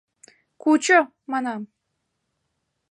Кучо, 0.61 0.99
манам!.. 1.31 1.61